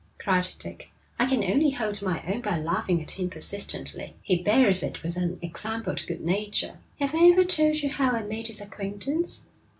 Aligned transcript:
cried 0.17 0.47
Dick. 0.57 0.89
'I 1.19 1.25
can 1.27 1.43
only 1.43 1.69
hold 1.69 2.01
my 2.01 2.23
own 2.25 2.41
by 2.41 2.57
laughing 2.57 2.99
at 3.03 3.19
him 3.19 3.29
persistently.' 3.29 4.15
'He 4.23 4.41
bears 4.41 4.81
it 4.81 5.03
with 5.03 5.15
unexampled 5.15 6.07
good 6.07 6.21
nature.' 6.21 6.79
'Have 6.99 7.13
I 7.13 7.27
ever 7.29 7.45
told 7.45 7.75
you 7.83 7.89
how 7.91 8.09
I 8.09 8.23
made 8.23 8.47
his 8.47 8.61
acquaintance? 8.61 9.45